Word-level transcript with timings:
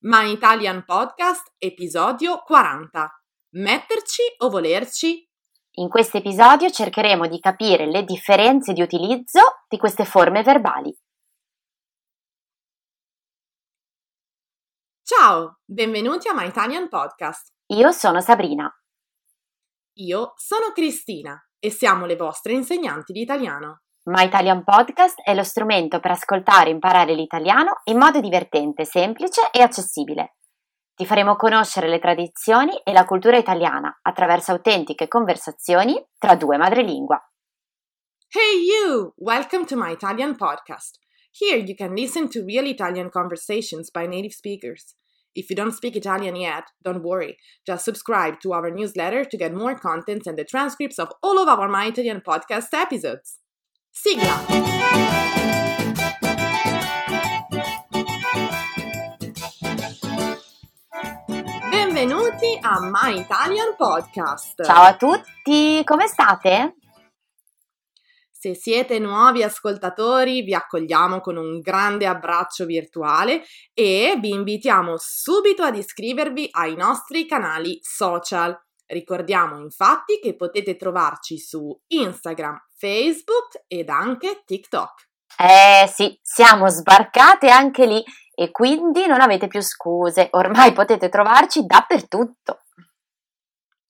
My 0.00 0.32
Italian 0.32 0.84
Podcast, 0.84 1.52
episodio 1.58 2.38
40. 2.38 3.08
Metterci 3.50 4.22
o 4.38 4.50
volerci? 4.50 5.24
In 5.76 5.88
questo 5.88 6.16
episodio 6.16 6.68
cercheremo 6.68 7.28
di 7.28 7.38
capire 7.38 7.86
le 7.86 8.02
differenze 8.02 8.72
di 8.72 8.82
utilizzo 8.82 9.40
di 9.68 9.78
queste 9.78 10.04
forme 10.04 10.42
verbali. 10.42 10.92
Ciao, 15.02 15.60
benvenuti 15.64 16.26
a 16.26 16.34
My 16.34 16.48
Italian 16.48 16.88
Podcast. 16.88 17.52
Io 17.66 17.92
sono 17.92 18.20
Sabrina. 18.20 18.68
Io 19.98 20.32
sono 20.34 20.72
Cristina 20.72 21.40
e 21.60 21.70
siamo 21.70 22.06
le 22.06 22.16
vostre 22.16 22.54
insegnanti 22.54 23.12
di 23.12 23.20
italiano. 23.20 23.82
My 24.04 24.24
Italian 24.24 24.64
Podcast 24.64 25.20
è 25.20 25.34
lo 25.34 25.42
strumento 25.42 26.00
per 26.00 26.12
ascoltare 26.12 26.70
e 26.70 26.72
imparare 26.72 27.12
l'italiano 27.12 27.82
in 27.84 27.98
modo 27.98 28.18
divertente, 28.18 28.86
semplice 28.86 29.50
e 29.52 29.60
accessibile. 29.60 30.36
Ti 30.94 31.04
faremo 31.04 31.36
conoscere 31.36 31.86
le 31.86 31.98
tradizioni 31.98 32.80
e 32.82 32.92
la 32.92 33.04
cultura 33.04 33.36
italiana 33.36 33.98
attraverso 34.00 34.52
autentiche 34.52 35.06
conversazioni 35.06 36.02
tra 36.16 36.34
due 36.34 36.56
madrelingua. 36.56 37.20
Hey 38.30 38.62
you! 38.64 39.12
Welcome 39.16 39.66
to 39.66 39.76
My 39.76 39.92
Italian 39.92 40.34
Podcast. 40.34 40.98
Here 41.30 41.58
you 41.58 41.74
can 41.74 41.92
listen 41.92 42.30
to 42.30 42.42
real 42.42 42.64
Italian 42.64 43.10
conversations 43.10 43.90
by 43.90 44.06
native 44.06 44.32
speakers. 44.32 44.96
If 45.34 45.50
you 45.50 45.56
don't 45.56 45.74
speak 45.74 45.94
Italian 45.94 46.36
yet, 46.36 46.64
don't 46.82 47.02
worry. 47.02 47.36
Just 47.66 47.84
subscribe 47.84 48.40
to 48.40 48.54
our 48.54 48.70
newsletter 48.70 49.26
to 49.26 49.36
get 49.36 49.52
more 49.52 49.78
content 49.78 50.26
and 50.26 50.38
the 50.38 50.44
transcripts 50.44 50.98
of 50.98 51.12
all 51.22 51.38
of 51.38 51.48
our 51.48 51.68
My 51.68 51.88
Italian 51.88 52.22
podcast 52.22 52.72
episodes. 52.72 53.39
Sigla! 53.92 54.46
Benvenuti 61.68 62.58
a 62.60 62.78
My 62.80 63.18
Italian 63.18 63.74
Podcast. 63.76 64.62
Ciao 64.64 64.84
a 64.84 64.96
tutti, 64.96 65.82
come 65.84 66.06
state? 66.06 66.76
Se 68.30 68.54
siete 68.54 69.00
nuovi 69.00 69.42
ascoltatori, 69.42 70.42
vi 70.42 70.54
accogliamo 70.54 71.20
con 71.20 71.36
un 71.36 71.58
grande 71.58 72.06
abbraccio 72.06 72.64
virtuale 72.64 73.42
e 73.74 74.16
vi 74.20 74.30
invitiamo 74.30 74.94
subito 74.98 75.62
ad 75.62 75.76
iscrivervi 75.76 76.48
ai 76.52 76.76
nostri 76.76 77.26
canali 77.26 77.78
social. 77.82 78.56
Ricordiamo 78.90 79.60
infatti 79.60 80.18
che 80.18 80.34
potete 80.34 80.74
trovarci 80.74 81.38
su 81.38 81.78
Instagram, 81.86 82.58
Facebook 82.76 83.62
ed 83.68 83.88
anche 83.88 84.42
TikTok. 84.44 85.08
Eh 85.38 85.86
sì, 85.86 86.18
siamo 86.20 86.68
sbarcate 86.68 87.48
anche 87.50 87.86
lì 87.86 88.02
e 88.34 88.50
quindi 88.50 89.06
non 89.06 89.20
avete 89.20 89.46
più 89.46 89.60
scuse, 89.60 90.28
ormai 90.32 90.72
potete 90.72 91.08
trovarci 91.08 91.64
dappertutto. 91.64 92.62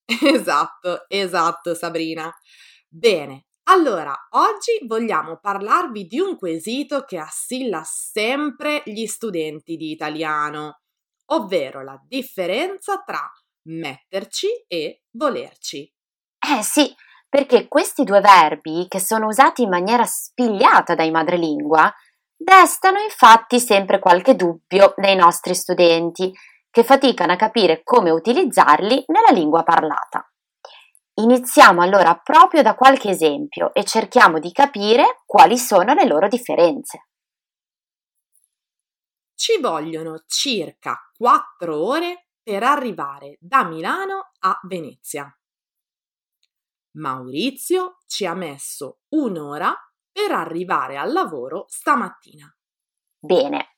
Esatto, 0.23 1.07
esatto 1.09 1.75
Sabrina. 1.75 2.31
Bene, 2.89 3.47
allora 3.71 4.13
oggi 4.31 4.85
vogliamo 4.87 5.39
parlarvi 5.39 6.07
di 6.07 6.19
un 6.19 6.37
quesito 6.37 7.05
che 7.05 7.17
assilla 7.17 7.83
sempre 7.85 8.83
gli 8.85 9.07
studenti 9.07 9.77
di 9.77 9.93
italiano, 9.93 10.81
ovvero 11.27 11.85
la 11.85 11.97
differenza 12.07 13.01
tra 13.07 13.21
metterci 13.65 14.65
e 14.67 15.03
volerci. 15.11 15.91
Eh 16.39 16.63
sì, 16.63 16.95
perché 17.29 17.69
questi 17.69 18.05
due 18.05 18.21
verbi, 18.21 18.87
che 18.89 18.99
sono 18.99 19.27
usati 19.27 19.63
in 19.63 19.69
maniera 19.69 20.05
spigliata 20.05 20.95
dai 20.95 21.11
madrelingua, 21.11 21.93
destano 22.37 22.99
infatti 22.99 23.61
sempre 23.61 23.99
qualche 23.99 24.35
dubbio 24.35 24.95
nei 24.97 25.15
nostri 25.15 25.55
studenti, 25.55 26.33
che 26.71 26.85
faticano 26.85 27.33
a 27.33 27.37
capire 27.37 27.83
come 27.83 28.11
utilizzarli 28.11 29.05
nella 29.07 29.33
lingua 29.33 29.63
parlata. 29.63 30.25
Iniziamo 31.15 31.83
allora 31.83 32.17
proprio 32.17 32.63
da 32.63 32.75
qualche 32.75 33.11
esempio 33.11 33.75
e 33.75 33.85
cerchiamo 33.85 34.39
di 34.39 34.53
capire 34.53 35.23
quali 35.27 35.59
sono 35.59 35.93
le 35.93 36.07
loro 36.07 36.29
differenze. 36.29 37.09
Ci 39.35 39.59
vogliono 39.61 40.23
circa 40.27 40.97
4 41.17 41.85
ore 41.85 42.30
per 42.51 42.65
arrivare 42.65 43.37
da 43.39 43.63
Milano 43.63 44.33
a 44.41 44.59
Venezia. 44.65 45.33
Maurizio 46.97 47.99
ci 48.09 48.27
ha 48.27 48.35
messo 48.35 49.03
un'ora 49.11 49.73
per 50.11 50.33
arrivare 50.33 50.97
al 50.97 51.13
lavoro 51.13 51.67
stamattina. 51.69 52.53
Bene, 53.21 53.69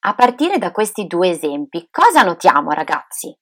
a 0.00 0.14
partire 0.14 0.58
da 0.58 0.72
questi 0.72 1.06
due 1.06 1.30
esempi, 1.30 1.88
cosa 1.90 2.22
notiamo 2.22 2.72
ragazzi? 2.72 3.34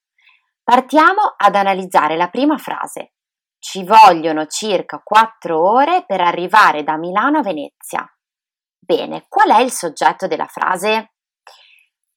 Partiamo 0.62 1.34
ad 1.36 1.56
analizzare 1.56 2.16
la 2.16 2.28
prima 2.28 2.56
frase. 2.56 3.14
Ci 3.58 3.82
vogliono 3.82 4.46
circa 4.46 5.00
4 5.02 5.68
ore 5.68 6.04
per 6.06 6.20
arrivare 6.20 6.84
da 6.84 6.96
Milano 6.96 7.38
a 7.38 7.42
Venezia. 7.42 8.08
Bene, 8.78 9.26
qual 9.28 9.50
è 9.50 9.58
il 9.62 9.72
soggetto 9.72 10.28
della 10.28 10.46
frase? 10.46 11.14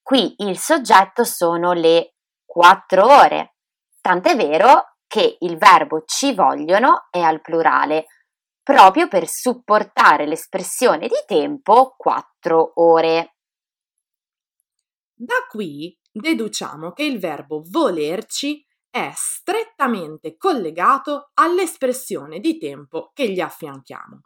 Qui 0.04 0.36
il 0.44 0.60
soggetto 0.60 1.24
sono 1.24 1.74
le 1.74 2.14
4 2.50 3.06
ore, 3.06 3.58
tant'è 4.02 4.36
vero 4.36 4.96
che 5.06 5.38
il 5.42 5.58
verbo 5.58 6.04
ci 6.06 6.34
vogliono 6.34 7.08
è 7.12 7.20
al 7.20 7.42
plurale, 7.42 8.08
proprio 8.64 9.08
per 9.08 9.28
supportare 9.28 10.26
l'espressione 10.26 11.08
di 11.08 11.24
tempo 11.28 11.94
4 11.96 12.72
ore. 12.82 13.36
Da 15.14 15.46
qui 15.48 15.96
deduciamo 16.12 16.92
che 16.94 17.04
il 17.04 17.20
verbo 17.20 17.62
volerci 17.70 18.66
è 18.90 19.12
strettamente 19.14 20.36
collegato 20.36 21.30
all'espressione 21.36 22.40
di 22.40 22.58
tempo 22.58 23.12
che 23.14 23.32
gli 23.32 23.40
affianchiamo, 23.40 24.22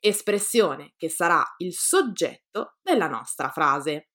espressione 0.00 0.94
che 0.96 1.08
sarà 1.08 1.44
il 1.58 1.74
soggetto 1.74 2.78
della 2.82 3.06
nostra 3.06 3.50
frase. 3.50 4.08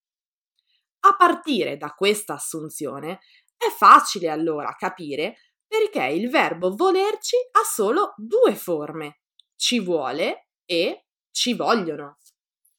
A 1.01 1.15
partire 1.15 1.77
da 1.77 1.91
questa 1.91 2.33
assunzione 2.33 3.19
è 3.57 3.69
facile 3.69 4.29
allora 4.29 4.75
capire 4.77 5.37
perché 5.67 6.05
il 6.05 6.29
verbo 6.29 6.75
volerci 6.75 7.35
ha 7.51 7.63
solo 7.63 8.13
due 8.15 8.55
forme, 8.55 9.19
ci 9.55 9.79
vuole 9.79 10.49
e 10.65 11.07
ci 11.31 11.53
vogliono. 11.53 12.17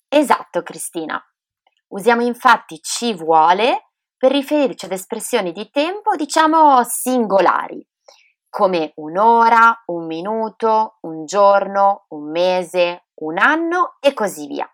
Esatto, 0.08 0.62
Cristina. 0.62 1.22
Usiamo 1.88 2.22
infatti 2.22 2.80
ci 2.82 3.14
vuole 3.14 3.92
per 4.16 4.32
riferirci 4.32 4.86
ad 4.86 4.92
espressioni 4.92 5.52
di 5.52 5.70
tempo, 5.70 6.16
diciamo, 6.16 6.82
singolari, 6.82 7.86
come 8.48 8.92
un'ora, 8.96 9.84
un 9.86 10.06
minuto, 10.06 10.98
un 11.02 11.24
giorno, 11.24 12.06
un 12.08 12.30
mese, 12.30 13.08
un 13.20 13.38
anno 13.38 13.96
e 14.00 14.12
così 14.14 14.46
via. 14.46 14.68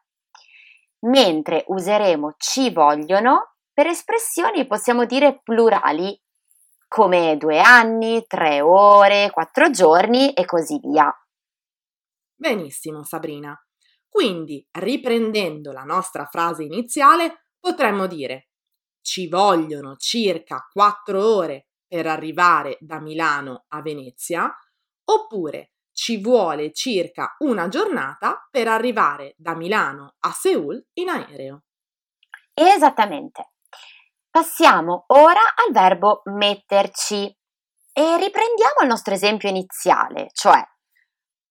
Mentre 1.05 1.65
useremo 1.69 2.35
ci 2.39 2.71
vogliono 2.71 3.57
per 3.73 3.87
espressioni, 3.89 4.67
possiamo 4.67 5.05
dire, 5.05 5.41
plurali, 5.43 6.19
come 6.87 7.37
due 7.37 7.61
anni, 7.61 8.25
tre 8.27 8.61
ore, 8.61 9.31
quattro 9.31 9.71
giorni 9.71 10.33
e 10.33 10.45
così 10.45 10.79
via. 10.81 11.13
Benissimo, 12.35 13.03
Sabrina. 13.05 13.59
Quindi, 14.09 14.67
riprendendo 14.71 15.73
la 15.73 15.83
nostra 15.83 16.25
frase 16.27 16.63
iniziale, 16.63 17.49
potremmo 17.59 18.07
dire 18.07 18.51
ci 19.01 19.29
vogliono 19.29 19.97
circa 19.97 20.67
4 20.73 21.37
ore 21.37 21.69
per 21.87 22.07
arrivare 22.07 22.79
da 22.81 23.01
Milano 23.01 23.65
a 23.69 23.83
Venezia, 23.83 24.51
oppure 25.05 25.74
ci 25.95 26.21
vuole 26.21 26.73
circa 26.73 27.37
una 27.39 27.69
giornata 27.69 28.47
per 28.51 28.69
arrivare 28.69 29.35
da 29.39 29.55
Milano 29.55 30.17
a 30.19 30.31
Seoul 30.33 30.89
in 30.95 31.09
aereo. 31.09 31.63
Esattamente. 32.53 33.53
Passiamo 34.29 35.05
ora 35.09 35.41
al 35.41 35.73
verbo 35.73 36.23
metterci 36.25 37.25
e 37.93 38.17
riprendiamo 38.17 38.81
il 38.83 38.89
nostro 38.89 39.15
esempio 39.15 39.49
iniziale, 39.49 40.27
cioè 40.33 40.61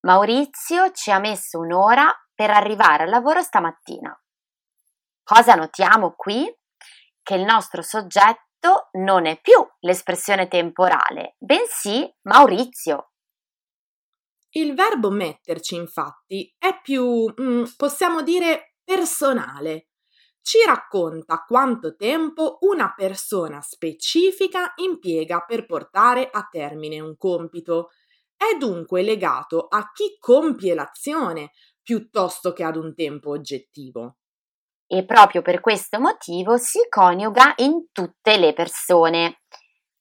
Maurizio 0.02 0.92
ci 0.92 1.10
ha 1.10 1.20
messo 1.20 1.60
un'ora 1.60 2.14
per 2.36 2.52
arrivare 2.52 3.04
al 3.04 3.10
lavoro 3.10 3.42
stamattina. 3.42 4.14
Cosa 5.24 5.56
notiamo 5.56 6.14
qui? 6.18 6.54
Che 7.22 7.36
il 7.36 7.46
nostro 7.46 7.82
soggetto 7.82 8.90
non 8.98 9.26
è 9.26 9.40
più 9.40 9.66
l'espressione 9.80 10.50
temporale, 10.50 11.36
bensì 11.38 12.14
Maurizio. 12.24 13.13
Il 14.56 14.76
verbo 14.76 15.10
metterci, 15.10 15.76
infatti, 15.76 16.54
è 16.60 16.80
più, 16.84 17.26
mm, 17.42 17.64
possiamo 17.76 18.22
dire, 18.22 18.76
personale. 18.84 19.88
Ci 20.42 20.60
racconta 20.66 21.44
quanto 21.48 21.96
tempo 21.96 22.58
una 22.62 22.94
persona 22.96 23.62
specifica 23.62 24.74
impiega 24.76 25.40
per 25.40 25.66
portare 25.66 26.30
a 26.32 26.48
termine 26.52 27.00
un 27.00 27.18
compito. 27.18 27.90
È 28.36 28.56
dunque 28.58 29.02
legato 29.02 29.68
a 29.68 29.90
chi 29.92 30.18
compie 30.20 30.76
l'azione 30.76 31.52
piuttosto 31.82 32.54
che 32.54 32.64
ad 32.64 32.76
un 32.76 32.94
tempo 32.94 33.32
oggettivo. 33.32 34.18
e 34.86 35.06
proprio 35.06 35.42
per 35.42 35.60
questo 35.60 36.00
motivo 36.00 36.58
si 36.58 36.80
coniuga 36.88 37.54
in 37.58 37.88
tutte 37.92 38.38
le 38.38 38.54
persone. 38.54 39.42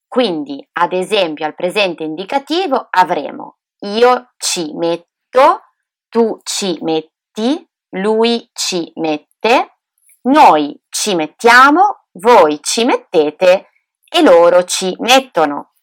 Quindi, 0.07 0.67
ad 0.73 0.93
esempio, 0.93 1.45
al 1.45 1.55
presente 1.55 2.03
indicativo 2.03 2.87
avremo 2.91 3.57
io 3.83 4.32
ci 4.53 4.71
metto, 4.75 5.63
tu 6.09 6.39
ci 6.43 6.77
metti, 6.81 7.67
lui 7.95 8.47
ci 8.53 8.91
mette, 8.97 9.79
noi 10.23 10.79
ci 10.89 11.15
mettiamo, 11.15 12.05
voi 12.19 12.59
ci 12.61 12.85
mettete 12.85 13.69
e 14.07 14.21
loro 14.21 14.63
ci 14.65 14.95
mettono. 14.99 15.73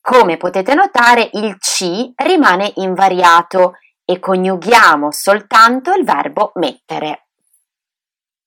Come 0.00 0.36
potete 0.36 0.74
notare, 0.74 1.28
il 1.32 1.56
ci 1.58 2.12
rimane 2.14 2.70
invariato 2.76 3.72
e 4.04 4.20
coniughiamo 4.20 5.10
soltanto 5.10 5.92
il 5.92 6.04
verbo 6.04 6.52
mettere. 6.54 7.30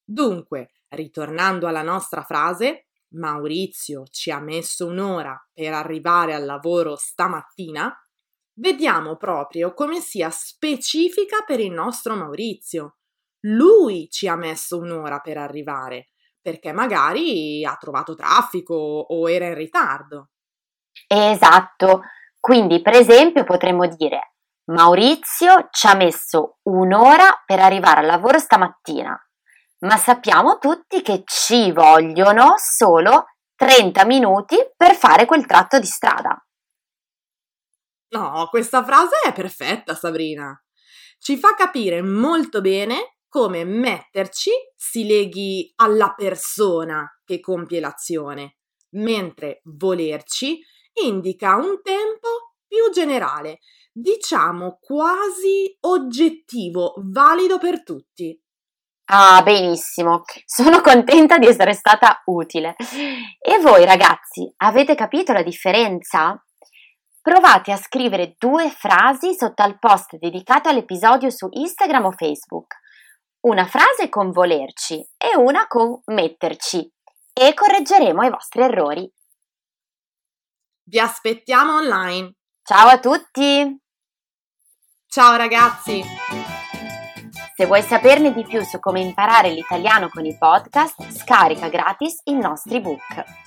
Dunque, 0.01 0.75
ritornando 0.89 1.67
alla 1.67 1.81
nostra 1.81 2.23
frase, 2.23 2.87
Maurizio 3.15 4.05
ci 4.11 4.31
ha 4.31 4.39
messo 4.39 4.85
un'ora 4.85 5.37
per 5.51 5.73
arrivare 5.73 6.33
al 6.33 6.45
lavoro 6.45 6.95
stamattina, 6.95 7.93
vediamo 8.59 9.15
proprio 9.15 9.73
come 9.73 9.99
sia 9.99 10.29
specifica 10.29 11.43
per 11.45 11.59
il 11.59 11.71
nostro 11.71 12.15
Maurizio. 12.15 12.97
Lui 13.41 14.07
ci 14.09 14.27
ha 14.27 14.35
messo 14.35 14.77
un'ora 14.77 15.19
per 15.19 15.37
arrivare, 15.37 16.09
perché 16.41 16.71
magari 16.71 17.65
ha 17.65 17.75
trovato 17.79 18.15
traffico 18.15 18.73
o 18.73 19.29
era 19.29 19.47
in 19.47 19.55
ritardo. 19.55 20.29
Esatto, 21.07 22.01
quindi 22.39 22.81
per 22.81 22.95
esempio 22.95 23.43
potremmo 23.43 23.87
dire 23.87 24.33
Maurizio 24.71 25.67
ci 25.71 25.87
ha 25.87 25.95
messo 25.95 26.57
un'ora 26.63 27.43
per 27.45 27.59
arrivare 27.59 28.01
al 28.01 28.07
lavoro 28.07 28.39
stamattina 28.39 29.17
ma 29.79 29.97
sappiamo 29.97 30.57
tutti 30.57 31.01
che 31.01 31.23
ci 31.25 31.71
vogliono 31.71 32.53
solo 32.57 33.25
30 33.55 34.05
minuti 34.05 34.55
per 34.75 34.95
fare 34.95 35.25
quel 35.25 35.45
tratto 35.45 35.79
di 35.79 35.85
strada. 35.85 36.41
No, 38.09 38.47
questa 38.49 38.83
frase 38.83 39.19
è 39.25 39.33
perfetta, 39.33 39.95
Sabrina. 39.95 40.59
Ci 41.19 41.37
fa 41.37 41.55
capire 41.55 42.01
molto 42.01 42.61
bene 42.61 43.17
come 43.27 43.65
metterci 43.65 44.51
si 44.75 45.05
leghi 45.05 45.71
alla 45.75 46.13
persona 46.15 47.05
che 47.25 47.39
compie 47.39 47.79
l'azione, 47.79 48.57
mentre 48.91 49.61
volerci 49.63 50.59
indica 51.03 51.55
un 51.55 51.81
tempo 51.81 52.55
più 52.65 52.91
generale, 52.93 53.59
diciamo 53.91 54.77
quasi 54.81 55.75
oggettivo, 55.81 56.93
valido 56.97 57.57
per 57.57 57.83
tutti. 57.83 58.39
Ah, 59.09 59.41
benissimo, 59.41 60.23
sono 60.45 60.81
contenta 60.81 61.37
di 61.37 61.47
essere 61.47 61.73
stata 61.73 62.21
utile. 62.25 62.75
E 63.39 63.59
voi 63.59 63.85
ragazzi, 63.85 64.51
avete 64.57 64.95
capito 64.95 65.31
la 65.31 65.43
differenza? 65.43 66.41
Provate 67.27 67.73
a 67.73 67.75
scrivere 67.75 68.35
due 68.37 68.69
frasi 68.69 69.33
sotto 69.33 69.61
al 69.61 69.77
post 69.79 70.15
dedicato 70.15 70.69
all'episodio 70.69 71.29
su 71.29 71.49
Instagram 71.51 72.05
o 72.05 72.11
Facebook. 72.13 72.75
Una 73.41 73.65
frase 73.65 74.07
con 74.07 74.31
volerci 74.31 75.05
e 75.17 75.35
una 75.35 75.67
con 75.67 75.99
metterci 76.05 76.89
e 77.33 77.53
correggeremo 77.53 78.23
i 78.23 78.29
vostri 78.29 78.61
errori. 78.61 79.13
Vi 80.83 80.99
aspettiamo 80.99 81.73
online. 81.73 82.35
Ciao 82.63 82.87
a 82.87 82.97
tutti! 82.97 83.77
Ciao 85.05 85.35
ragazzi! 85.35 86.01
Se 87.57 87.65
vuoi 87.65 87.81
saperne 87.81 88.31
di 88.31 88.45
più 88.45 88.63
su 88.63 88.79
come 88.79 89.01
imparare 89.01 89.49
l'italiano 89.49 90.07
con 90.07 90.23
i 90.23 90.37
podcast, 90.37 91.11
scarica 91.11 91.67
gratis 91.67 92.21
i 92.23 92.35
nostri 92.37 92.79
book. 92.79 93.46